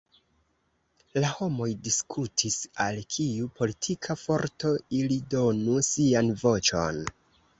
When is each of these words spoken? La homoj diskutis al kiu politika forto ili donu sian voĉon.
La 1.23 1.29
homoj 1.39 1.67
diskutis 1.87 2.55
al 2.87 2.97
kiu 3.15 3.51
politika 3.61 4.17
forto 4.23 4.73
ili 5.01 5.21
donu 5.35 5.77
sian 5.91 6.33
voĉon. 6.45 6.99